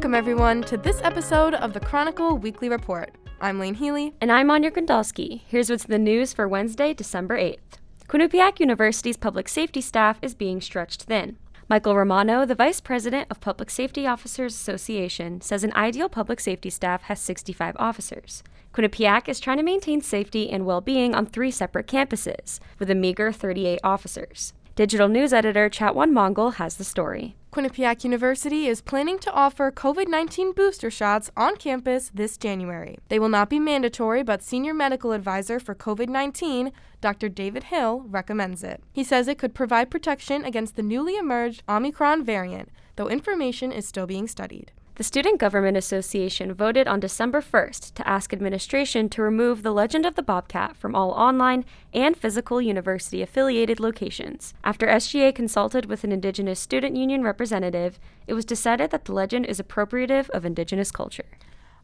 Welcome, 0.00 0.14
everyone, 0.14 0.62
to 0.62 0.78
this 0.78 0.98
episode 1.02 1.52
of 1.52 1.74
the 1.74 1.78
Chronicle 1.78 2.38
Weekly 2.38 2.70
Report. 2.70 3.14
I'm 3.38 3.58
Lane 3.58 3.74
Healy. 3.74 4.14
And 4.22 4.32
I'm 4.32 4.50
Anya 4.50 4.70
Grundalski. 4.70 5.42
Here's 5.46 5.68
what's 5.68 5.84
the 5.84 5.98
news 5.98 6.32
for 6.32 6.48
Wednesday, 6.48 6.94
December 6.94 7.36
8th. 7.36 7.76
Quinnipiac 8.08 8.60
University's 8.60 9.18
public 9.18 9.46
safety 9.46 9.82
staff 9.82 10.18
is 10.22 10.34
being 10.34 10.62
stretched 10.62 11.02
thin. 11.02 11.36
Michael 11.68 11.94
Romano, 11.96 12.46
the 12.46 12.54
Vice 12.54 12.80
President 12.80 13.26
of 13.30 13.42
Public 13.42 13.68
Safety 13.68 14.06
Officers 14.06 14.54
Association, 14.54 15.42
says 15.42 15.64
an 15.64 15.74
ideal 15.74 16.08
public 16.08 16.40
safety 16.40 16.70
staff 16.70 17.02
has 17.02 17.20
65 17.20 17.76
officers. 17.78 18.42
Quinnipiac 18.72 19.28
is 19.28 19.38
trying 19.38 19.58
to 19.58 19.62
maintain 19.62 20.00
safety 20.00 20.48
and 20.48 20.64
well 20.64 20.80
being 20.80 21.14
on 21.14 21.26
three 21.26 21.50
separate 21.50 21.86
campuses, 21.86 22.58
with 22.78 22.88
a 22.88 22.94
meager 22.94 23.32
38 23.32 23.78
officers. 23.84 24.54
Digital 24.80 25.08
news 25.08 25.34
editor 25.34 25.68
Chatwan 25.68 26.10
Mongkol 26.10 26.54
has 26.54 26.76
the 26.76 26.84
story. 26.84 27.36
Quinnipiac 27.52 28.02
University 28.02 28.66
is 28.66 28.80
planning 28.80 29.18
to 29.18 29.30
offer 29.30 29.70
COVID 29.70 30.08
19 30.08 30.52
booster 30.52 30.90
shots 30.90 31.30
on 31.36 31.56
campus 31.56 32.10
this 32.14 32.38
January. 32.38 32.96
They 33.10 33.18
will 33.18 33.28
not 33.28 33.50
be 33.50 33.58
mandatory, 33.58 34.22
but 34.22 34.42
Senior 34.42 34.72
Medical 34.72 35.12
Advisor 35.12 35.60
for 35.60 35.74
COVID 35.74 36.08
19, 36.08 36.72
Dr. 37.02 37.28
David 37.28 37.64
Hill, 37.64 38.06
recommends 38.08 38.64
it. 38.64 38.82
He 38.90 39.04
says 39.04 39.28
it 39.28 39.36
could 39.36 39.52
provide 39.54 39.90
protection 39.90 40.46
against 40.46 40.76
the 40.76 40.82
newly 40.82 41.18
emerged 41.18 41.62
Omicron 41.68 42.24
variant, 42.24 42.70
though 42.96 43.10
information 43.10 43.72
is 43.72 43.86
still 43.86 44.06
being 44.06 44.26
studied. 44.26 44.72
The 44.96 45.04
Student 45.04 45.38
Government 45.38 45.78
Association 45.78 46.52
voted 46.52 46.86
on 46.86 47.00
December 47.00 47.40
1st 47.40 47.94
to 47.94 48.06
ask 48.06 48.32
administration 48.32 49.08
to 49.08 49.22
remove 49.22 49.62
the 49.62 49.72
Legend 49.72 50.04
of 50.04 50.14
the 50.14 50.22
Bobcat 50.22 50.76
from 50.76 50.94
all 50.94 51.12
online 51.12 51.64
and 51.94 52.16
physical 52.16 52.60
university 52.60 53.22
affiliated 53.22 53.80
locations. 53.80 54.52
After 54.62 54.86
SGA 54.86 55.34
consulted 55.34 55.86
with 55.86 56.04
an 56.04 56.12
Indigenous 56.12 56.60
Student 56.60 56.96
Union 56.96 57.22
representative, 57.22 57.98
it 58.26 58.34
was 58.34 58.44
decided 58.44 58.90
that 58.90 59.06
the 59.06 59.14
legend 59.14 59.46
is 59.46 59.58
appropriative 59.58 60.28
of 60.30 60.44
Indigenous 60.44 60.90
culture. 60.90 61.38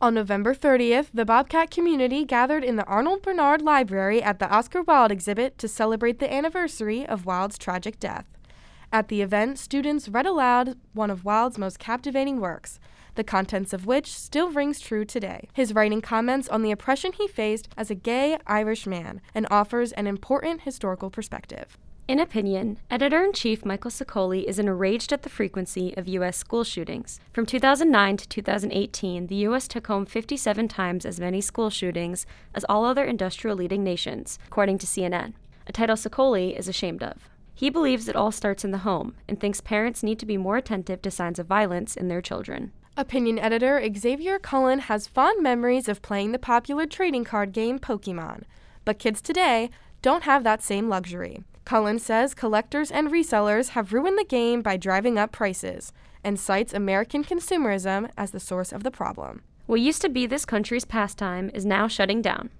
On 0.00 0.14
November 0.14 0.54
30th, 0.54 1.08
the 1.12 1.24
Bobcat 1.24 1.70
community 1.70 2.24
gathered 2.24 2.64
in 2.64 2.76
the 2.76 2.86
Arnold 2.86 3.22
Bernhard 3.22 3.62
Library 3.62 4.22
at 4.22 4.38
the 4.38 4.50
Oscar 4.50 4.82
Wilde 4.82 5.12
exhibit 5.12 5.58
to 5.58 5.68
celebrate 5.68 6.18
the 6.18 6.32
anniversary 6.32 7.06
of 7.06 7.26
Wilde's 7.26 7.58
tragic 7.58 8.00
death. 8.00 8.24
At 8.94 9.08
the 9.08 9.22
event, 9.22 9.58
students 9.58 10.10
read 10.10 10.26
aloud 10.26 10.76
one 10.92 11.10
of 11.10 11.24
Wilde's 11.24 11.56
most 11.56 11.78
captivating 11.78 12.40
works, 12.40 12.78
the 13.14 13.24
contents 13.24 13.72
of 13.72 13.86
which 13.86 14.12
still 14.12 14.50
rings 14.50 14.80
true 14.80 15.06
today. 15.06 15.48
His 15.54 15.74
writing 15.74 16.02
comments 16.02 16.46
on 16.46 16.60
the 16.60 16.72
oppression 16.72 17.12
he 17.14 17.26
faced 17.26 17.70
as 17.74 17.90
a 17.90 17.94
gay 17.94 18.36
Irish 18.46 18.86
man 18.86 19.22
and 19.34 19.46
offers 19.50 19.92
an 19.92 20.06
important 20.06 20.62
historical 20.62 21.08
perspective. 21.08 21.78
In 22.06 22.20
opinion, 22.20 22.78
editor 22.90 23.24
in 23.24 23.32
chief 23.32 23.64
Michael 23.64 23.90
Sicoli 23.90 24.44
is 24.44 24.58
enraged 24.58 25.10
at 25.10 25.22
the 25.22 25.30
frequency 25.30 25.96
of 25.96 26.06
U.S. 26.08 26.36
school 26.36 26.62
shootings. 26.62 27.18
From 27.32 27.46
2009 27.46 28.18
to 28.18 28.28
2018, 28.28 29.28
the 29.28 29.36
U.S. 29.36 29.68
took 29.68 29.86
home 29.86 30.04
57 30.04 30.68
times 30.68 31.06
as 31.06 31.18
many 31.18 31.40
school 31.40 31.70
shootings 31.70 32.26
as 32.54 32.66
all 32.68 32.84
other 32.84 33.04
industrial 33.04 33.56
leading 33.56 33.82
nations, 33.82 34.38
according 34.48 34.76
to 34.78 34.86
CNN, 34.86 35.32
a 35.66 35.72
title 35.72 35.96
Sicoli 35.96 36.58
is 36.58 36.68
ashamed 36.68 37.02
of. 37.02 37.30
He 37.54 37.70
believes 37.70 38.08
it 38.08 38.16
all 38.16 38.32
starts 38.32 38.64
in 38.64 38.70
the 38.70 38.78
home 38.78 39.14
and 39.28 39.38
thinks 39.38 39.60
parents 39.60 40.02
need 40.02 40.18
to 40.18 40.26
be 40.26 40.36
more 40.36 40.56
attentive 40.56 41.02
to 41.02 41.10
signs 41.10 41.38
of 41.38 41.46
violence 41.46 41.96
in 41.96 42.08
their 42.08 42.20
children. 42.20 42.72
Opinion 42.96 43.38
editor 43.38 43.82
Xavier 43.96 44.38
Cullen 44.38 44.80
has 44.80 45.06
fond 45.06 45.42
memories 45.42 45.88
of 45.88 46.02
playing 46.02 46.32
the 46.32 46.38
popular 46.38 46.86
trading 46.86 47.24
card 47.24 47.52
game 47.52 47.78
Pokemon, 47.78 48.42
but 48.84 48.98
kids 48.98 49.22
today 49.22 49.70
don't 50.02 50.24
have 50.24 50.44
that 50.44 50.62
same 50.62 50.88
luxury. 50.88 51.42
Cullen 51.64 51.98
says 51.98 52.34
collectors 52.34 52.90
and 52.90 53.08
resellers 53.08 53.70
have 53.70 53.92
ruined 53.92 54.18
the 54.18 54.24
game 54.24 54.60
by 54.62 54.76
driving 54.76 55.16
up 55.16 55.32
prices 55.32 55.92
and 56.24 56.38
cites 56.38 56.74
American 56.74 57.24
consumerism 57.24 58.10
as 58.16 58.32
the 58.32 58.40
source 58.40 58.72
of 58.72 58.82
the 58.82 58.90
problem. 58.90 59.42
What 59.66 59.80
used 59.80 60.02
to 60.02 60.08
be 60.08 60.26
this 60.26 60.44
country's 60.44 60.84
pastime 60.84 61.50
is 61.54 61.64
now 61.64 61.88
shutting 61.88 62.20
down. 62.20 62.50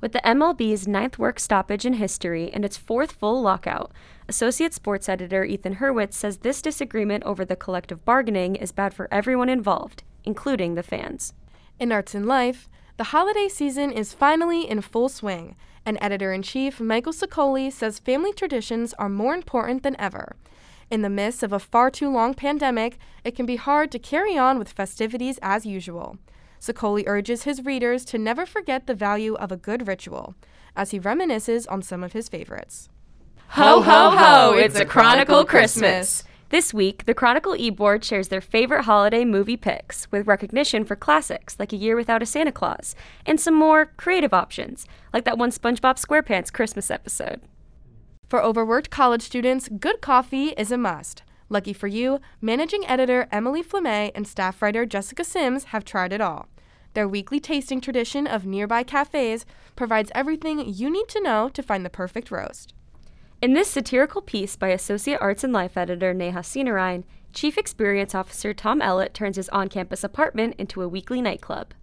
With 0.00 0.12
the 0.12 0.20
MLB's 0.20 0.86
ninth 0.86 1.18
work 1.18 1.40
stoppage 1.40 1.86
in 1.86 1.94
history 1.94 2.50
and 2.52 2.64
its 2.64 2.76
fourth 2.76 3.12
full 3.12 3.40
lockout, 3.40 3.92
Associate 4.28 4.72
sports 4.72 5.08
editor 5.08 5.44
Ethan 5.44 5.76
Hurwitz 5.76 6.14
says 6.14 6.38
this 6.38 6.62
disagreement 6.62 7.24
over 7.24 7.44
the 7.44 7.56
collective 7.56 8.04
bargaining 8.04 8.56
is 8.56 8.72
bad 8.72 8.94
for 8.94 9.08
everyone 9.10 9.48
involved, 9.48 10.02
including 10.24 10.74
the 10.74 10.82
fans. 10.82 11.34
In 11.78 11.92
Arts 11.92 12.14
and 12.14 12.26
Life, 12.26 12.68
the 12.96 13.04
holiday 13.04 13.48
season 13.48 13.90
is 13.90 14.14
finally 14.14 14.68
in 14.68 14.80
full 14.80 15.08
swing, 15.08 15.56
and 15.84 15.98
editor 16.00 16.32
in 16.32 16.42
chief 16.42 16.80
Michael 16.80 17.12
Sicoli 17.12 17.70
says 17.70 17.98
family 17.98 18.32
traditions 18.32 18.94
are 18.94 19.08
more 19.08 19.34
important 19.34 19.82
than 19.82 19.98
ever. 20.00 20.36
In 20.90 21.02
the 21.02 21.10
midst 21.10 21.42
of 21.42 21.52
a 21.52 21.58
far 21.58 21.90
too 21.90 22.10
long 22.10 22.34
pandemic, 22.34 22.98
it 23.24 23.34
can 23.34 23.46
be 23.46 23.56
hard 23.56 23.90
to 23.92 23.98
carry 23.98 24.38
on 24.38 24.58
with 24.58 24.72
festivities 24.72 25.38
as 25.42 25.66
usual. 25.66 26.18
Sicoli 26.64 27.04
urges 27.06 27.42
his 27.42 27.62
readers 27.62 28.06
to 28.06 28.16
never 28.16 28.46
forget 28.46 28.86
the 28.86 28.94
value 28.94 29.34
of 29.34 29.52
a 29.52 29.56
good 29.56 29.86
ritual, 29.86 30.34
as 30.74 30.92
he 30.92 30.98
reminisces 30.98 31.66
on 31.68 31.82
some 31.82 32.02
of 32.02 32.14
his 32.14 32.30
favorites. 32.30 32.88
Ho, 33.48 33.82
ho, 33.82 34.10
ho! 34.10 34.54
It's 34.54 34.80
a 34.80 34.86
Chronicle 34.86 35.44
Christmas! 35.44 36.24
This 36.48 36.72
week, 36.72 37.04
the 37.04 37.12
Chronicle 37.12 37.54
e 37.54 37.68
board 37.68 38.02
shares 38.02 38.28
their 38.28 38.40
favorite 38.40 38.84
holiday 38.84 39.26
movie 39.26 39.58
picks, 39.58 40.10
with 40.10 40.26
recognition 40.26 40.86
for 40.86 40.96
classics 40.96 41.56
like 41.58 41.74
A 41.74 41.76
Year 41.76 41.96
Without 41.96 42.22
a 42.22 42.26
Santa 42.26 42.52
Claus, 42.52 42.94
and 43.26 43.38
some 43.38 43.54
more 43.54 43.92
creative 43.98 44.32
options, 44.32 44.86
like 45.12 45.26
that 45.26 45.36
one 45.36 45.50
SpongeBob 45.50 46.02
SquarePants 46.02 46.50
Christmas 46.50 46.90
episode. 46.90 47.42
For 48.26 48.42
overworked 48.42 48.88
college 48.88 49.22
students, 49.22 49.68
good 49.68 50.00
coffee 50.00 50.54
is 50.56 50.72
a 50.72 50.78
must. 50.78 51.24
Lucky 51.50 51.74
for 51.74 51.88
you, 51.88 52.20
managing 52.40 52.86
editor 52.86 53.28
Emily 53.30 53.62
Flamet 53.62 54.12
and 54.14 54.26
staff 54.26 54.62
writer 54.62 54.86
Jessica 54.86 55.24
Sims 55.24 55.64
have 55.64 55.84
tried 55.84 56.12
it 56.12 56.22
all. 56.22 56.48
Their 56.94 57.08
weekly 57.08 57.40
tasting 57.40 57.80
tradition 57.80 58.26
of 58.26 58.46
nearby 58.46 58.84
cafes 58.84 59.44
provides 59.76 60.12
everything 60.14 60.60
you 60.60 60.88
need 60.88 61.08
to 61.08 61.20
know 61.20 61.48
to 61.50 61.62
find 61.62 61.84
the 61.84 61.90
perfect 61.90 62.30
roast. 62.30 62.72
In 63.42 63.52
this 63.52 63.68
satirical 63.68 64.22
piece 64.22 64.56
by 64.56 64.68
Associate 64.68 65.18
Arts 65.20 65.44
and 65.44 65.52
Life 65.52 65.76
editor 65.76 66.14
Neha 66.14 66.38
Seenarain, 66.38 67.02
Chief 67.32 67.58
Experience 67.58 68.14
Officer 68.14 68.54
Tom 68.54 68.80
Ellett 68.80 69.12
turns 69.12 69.36
his 69.36 69.48
on 69.48 69.68
campus 69.68 70.04
apartment 70.04 70.54
into 70.56 70.82
a 70.82 70.88
weekly 70.88 71.20
nightclub. 71.20 71.74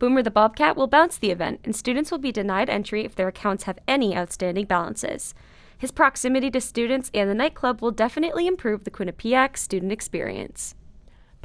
Boomer 0.00 0.22
the 0.22 0.30
Bobcat 0.30 0.76
will 0.76 0.88
bounce 0.88 1.16
the 1.16 1.30
event, 1.30 1.60
and 1.64 1.74
students 1.74 2.10
will 2.10 2.18
be 2.18 2.32
denied 2.32 2.68
entry 2.68 3.04
if 3.04 3.14
their 3.14 3.28
accounts 3.28 3.64
have 3.64 3.78
any 3.86 4.16
outstanding 4.16 4.66
balances. 4.66 5.34
His 5.76 5.92
proximity 5.92 6.50
to 6.50 6.60
students 6.60 7.10
and 7.14 7.30
the 7.30 7.34
nightclub 7.34 7.80
will 7.80 7.92
definitely 7.92 8.48
improve 8.48 8.82
the 8.82 8.90
Quinnipiac 8.90 9.56
student 9.56 9.92
experience. 9.92 10.74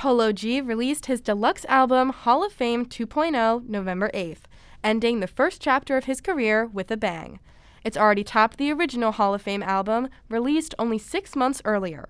Polo 0.04 0.34
G 0.34 0.60
released 0.60 1.06
his 1.06 1.22
deluxe 1.22 1.64
album 1.70 2.10
Hall 2.10 2.46
of 2.46 2.52
Fame 2.52 2.86
2.0 2.86 3.70
November 3.70 4.12
8th, 4.14 4.42
ending 4.84 5.22
the 5.22 5.28
first 5.28 5.62
chapter 5.62 5.96
of 5.96 6.04
his 6.04 6.20
career 6.20 6.66
with 6.66 6.92
a 6.92 6.98
bang. 6.98 7.40
It's 7.86 7.96
already 7.96 8.26
topped 8.26 8.58
the 8.58 8.74
original 8.74 9.14
Hall 9.14 9.34
of 9.34 9.42
Fame 9.42 9.64
album, 9.64 10.10
released 10.28 10.76
only 10.78 10.98
six 10.98 11.38
months 11.38 11.62
earlier. 11.64 12.10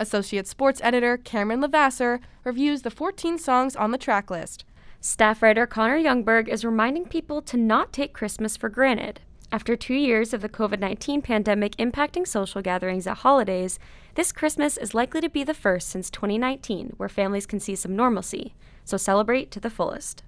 Associate 0.00 0.48
sports 0.48 0.80
editor 0.82 1.16
Cameron 1.16 1.60
Levasseur 1.60 2.18
reviews 2.42 2.82
the 2.82 2.90
14 2.90 3.38
songs 3.38 3.76
on 3.76 3.92
the 3.92 3.98
track 3.98 4.32
list. 4.32 4.64
Staff 5.00 5.40
writer 5.40 5.64
Connor 5.64 6.00
Youngberg 6.00 6.48
is 6.48 6.64
reminding 6.64 7.04
people 7.04 7.40
to 7.42 7.56
not 7.56 7.92
take 7.92 8.12
Christmas 8.12 8.56
for 8.56 8.68
granted. 8.68 9.20
After 9.50 9.76
two 9.76 9.94
years 9.94 10.34
of 10.34 10.42
the 10.42 10.48
COVID 10.48 10.78
19 10.78 11.22
pandemic 11.22 11.74
impacting 11.76 12.26
social 12.26 12.60
gatherings 12.60 13.06
at 13.06 13.18
holidays, 13.18 13.78
this 14.14 14.30
Christmas 14.30 14.76
is 14.76 14.92
likely 14.92 15.22
to 15.22 15.30
be 15.30 15.42
the 15.42 15.54
first 15.54 15.88
since 15.88 16.10
2019 16.10 16.92
where 16.98 17.08
families 17.08 17.46
can 17.46 17.58
see 17.58 17.74
some 17.74 17.96
normalcy. 17.96 18.54
So 18.84 18.98
celebrate 18.98 19.50
to 19.52 19.60
the 19.60 19.70
fullest. 19.70 20.22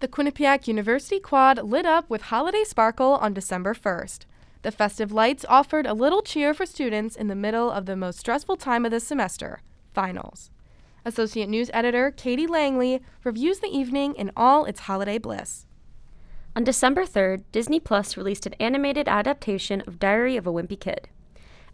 The 0.00 0.08
Quinnipiac 0.08 0.66
University 0.68 1.20
Quad 1.20 1.64
lit 1.64 1.84
up 1.84 2.08
with 2.08 2.22
holiday 2.22 2.64
sparkle 2.64 3.16
on 3.16 3.34
December 3.34 3.74
1st. 3.74 4.24
The 4.62 4.72
festive 4.72 5.12
lights 5.12 5.44
offered 5.48 5.86
a 5.86 5.94
little 5.94 6.22
cheer 6.22 6.54
for 6.54 6.64
students 6.64 7.14
in 7.14 7.28
the 7.28 7.34
middle 7.34 7.70
of 7.70 7.84
the 7.84 7.96
most 7.96 8.18
stressful 8.18 8.56
time 8.56 8.86
of 8.86 8.90
the 8.90 9.00
semester 9.00 9.60
finals. 9.92 10.50
Associate 11.04 11.48
News 11.48 11.70
Editor 11.74 12.10
Katie 12.10 12.46
Langley 12.46 13.02
reviews 13.22 13.58
the 13.58 13.68
evening 13.68 14.14
in 14.14 14.32
all 14.34 14.64
its 14.64 14.80
holiday 14.80 15.18
bliss. 15.18 15.66
On 16.56 16.64
December 16.64 17.04
3rd, 17.04 17.44
Disney 17.52 17.78
Plus 17.78 18.16
released 18.16 18.46
an 18.46 18.54
animated 18.54 19.08
adaptation 19.08 19.82
of 19.86 19.98
Diary 19.98 20.38
of 20.38 20.46
a 20.46 20.50
Wimpy 20.50 20.80
Kid. 20.80 21.06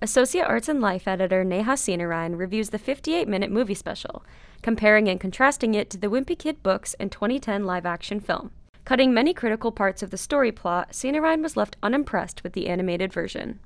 Associate 0.01 0.45
Arts 0.45 0.69
and 0.69 0.81
Life 0.81 1.07
editor 1.07 1.45
Neha 1.45 1.75
Seenarain 1.75 2.37
reviews 2.37 2.71
the 2.71 2.81
58 2.81 3.29
minute 3.29 3.53
movie 3.53 3.75
special, 3.75 4.25
comparing 4.61 5.09
and 5.09 5.21
contrasting 5.21 5.75
it 5.75 5.89
to 5.91 5.99
the 5.99 6.09
Wimpy 6.09 6.37
Kid 6.37 6.65
books 6.65 6.95
and 6.99 7.13
2010 7.13 7.65
live 7.65 7.87
action 7.87 8.19
film. 8.19 8.51
Cutting 8.85 9.15
many 9.15 9.33
critical 9.33 9.71
parts 9.71 10.03
of 10.03 10.11
the 10.11 10.19
story 10.19 10.51
plot, 10.51 10.91
Seenarain 10.91 11.45
was 11.45 11.57
left 11.57 11.77
unimpressed 11.81 12.43
with 12.43 12.53
the 12.53 12.67
animated 12.67 13.13
version. 13.13 13.61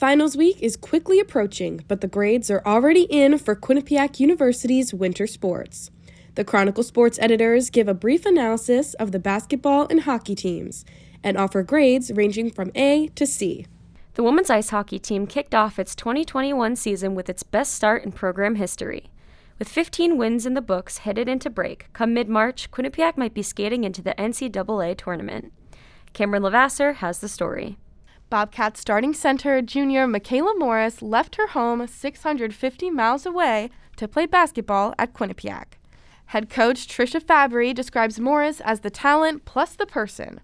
Finals 0.00 0.36
week 0.36 0.60
is 0.60 0.76
quickly 0.76 1.20
approaching, 1.20 1.84
but 1.86 2.00
the 2.00 2.08
grades 2.08 2.50
are 2.50 2.62
already 2.66 3.02
in 3.02 3.38
for 3.38 3.54
Quinnipiac 3.54 4.18
University's 4.18 4.92
winter 4.92 5.28
sports. 5.28 5.92
The 6.38 6.44
Chronicle 6.44 6.84
sports 6.84 7.18
editors 7.20 7.68
give 7.68 7.88
a 7.88 7.94
brief 7.94 8.24
analysis 8.24 8.94
of 8.94 9.10
the 9.10 9.18
basketball 9.18 9.88
and 9.90 10.02
hockey 10.02 10.36
teams 10.36 10.84
and 11.24 11.36
offer 11.36 11.64
grades 11.64 12.12
ranging 12.12 12.52
from 12.52 12.70
A 12.76 13.08
to 13.16 13.26
C. 13.26 13.66
The 14.14 14.22
women's 14.22 14.48
ice 14.48 14.70
hockey 14.70 15.00
team 15.00 15.26
kicked 15.26 15.52
off 15.52 15.80
its 15.80 15.96
2021 15.96 16.76
season 16.76 17.16
with 17.16 17.28
its 17.28 17.42
best 17.42 17.74
start 17.74 18.04
in 18.04 18.12
program 18.12 18.54
history. 18.54 19.10
With 19.58 19.68
15 19.68 20.16
wins 20.16 20.46
in 20.46 20.54
the 20.54 20.60
books 20.60 20.98
headed 20.98 21.28
into 21.28 21.50
break, 21.50 21.88
come 21.92 22.14
mid 22.14 22.28
March, 22.28 22.70
Quinnipiac 22.70 23.16
might 23.16 23.34
be 23.34 23.42
skating 23.42 23.82
into 23.82 24.00
the 24.00 24.14
NCAA 24.14 24.96
tournament. 24.96 25.52
Cameron 26.12 26.44
Levasseur 26.44 26.92
has 26.92 27.18
the 27.18 27.28
story. 27.28 27.78
Bobcat 28.30 28.76
starting 28.76 29.12
center 29.12 29.60
junior 29.60 30.06
Michaela 30.06 30.54
Morris 30.56 31.02
left 31.02 31.34
her 31.34 31.48
home 31.48 31.84
650 31.84 32.90
miles 32.92 33.26
away 33.26 33.70
to 33.96 34.06
play 34.06 34.26
basketball 34.26 34.94
at 35.00 35.12
Quinnipiac. 35.12 35.78
Head 36.28 36.50
coach 36.50 36.86
Tricia 36.86 37.22
Fabbri 37.22 37.74
describes 37.74 38.20
Morris 38.20 38.60
as 38.60 38.80
the 38.80 38.90
talent 38.90 39.46
plus 39.46 39.74
the 39.74 39.86
person. 39.86 40.40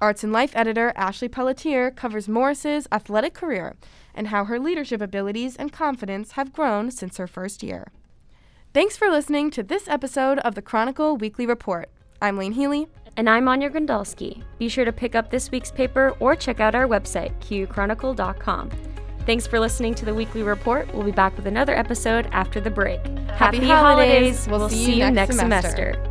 Arts 0.00 0.24
and 0.24 0.32
Life 0.32 0.56
editor 0.56 0.94
Ashley 0.96 1.28
Pelletier 1.28 1.90
covers 1.90 2.26
Morris's 2.26 2.88
athletic 2.90 3.34
career 3.34 3.76
and 4.14 4.28
how 4.28 4.46
her 4.46 4.58
leadership 4.58 5.02
abilities 5.02 5.54
and 5.54 5.70
confidence 5.70 6.32
have 6.32 6.54
grown 6.54 6.90
since 6.90 7.18
her 7.18 7.26
first 7.26 7.62
year. 7.62 7.88
Thanks 8.72 8.96
for 8.96 9.10
listening 9.10 9.50
to 9.50 9.62
this 9.62 9.88
episode 9.88 10.38
of 10.38 10.54
the 10.54 10.62
Chronicle 10.62 11.18
Weekly 11.18 11.44
Report. 11.44 11.90
I'm 12.22 12.38
Lane 12.38 12.52
Healy. 12.52 12.88
And 13.18 13.28
I'm 13.28 13.46
Anya 13.46 13.68
Grandalski. 13.68 14.42
Be 14.58 14.70
sure 14.70 14.86
to 14.86 14.92
pick 14.92 15.14
up 15.14 15.30
this 15.30 15.50
week's 15.50 15.70
paper 15.70 16.14
or 16.18 16.34
check 16.34 16.60
out 16.60 16.74
our 16.74 16.86
website, 16.86 17.38
qchronicle.com. 17.40 18.70
Thanks 19.26 19.46
for 19.46 19.58
listening 19.58 19.94
to 19.96 20.04
the 20.04 20.14
weekly 20.14 20.44
report. 20.44 20.92
We'll 20.94 21.04
be 21.04 21.10
back 21.10 21.36
with 21.36 21.46
another 21.46 21.74
episode 21.74 22.28
after 22.30 22.60
the 22.60 22.70
break. 22.70 23.00
Happy, 23.04 23.58
Happy 23.58 23.68
holidays. 23.68 24.46
holidays. 24.46 24.48
We'll, 24.48 24.58
we'll, 24.60 24.68
see, 24.68 24.92
you 24.92 25.10
next, 25.10 25.14
next 25.14 25.36
semester. 25.36 25.70
semester. 25.70 26.05